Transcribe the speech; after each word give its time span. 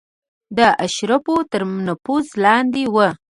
د 0.57 0.59
اشرافو 0.85 1.35
تر 1.51 1.61
نفوذ 1.87 2.25
لاندې 2.43 2.83
وه. 2.93 3.09